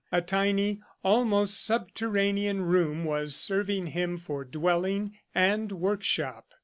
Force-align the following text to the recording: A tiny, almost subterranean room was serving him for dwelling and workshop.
A 0.11 0.19
tiny, 0.19 0.81
almost 1.03 1.63
subterranean 1.63 2.63
room 2.63 3.05
was 3.05 3.35
serving 3.35 3.85
him 3.85 4.17
for 4.17 4.43
dwelling 4.43 5.19
and 5.35 5.71
workshop. 5.71 6.47